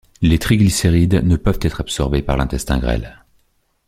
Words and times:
Les 0.23 0.39
triglycérides 0.39 1.21
ne 1.23 1.35
peuvent 1.35 1.59
être 1.61 1.79
absorbés 1.79 2.23
par 2.23 2.35
l'intestin 2.35 2.79
grêle. 2.79 3.23